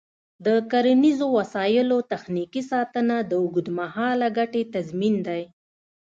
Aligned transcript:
د 0.45 0.47
کرنیزو 0.71 1.27
وسایلو 1.37 1.97
تخنیکي 2.11 2.61
ساتنه 2.71 3.15
د 3.29 3.31
اوږدمهاله 3.41 4.27
ګټې 4.37 4.63
تضمین 4.75 5.15
دی. 5.27 5.41